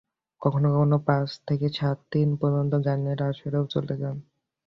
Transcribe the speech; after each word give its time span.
কখনো 0.41 0.67
কখনো 0.71 0.97
পাঁচ 1.07 1.29
থেকে 1.47 1.67
সাত 1.77 1.97
দিন 2.13 2.29
পর্যন্ত 2.41 2.73
গানের 2.85 3.19
আসরেও 3.29 3.65
চলে 3.73 3.95
যান। 3.97 4.17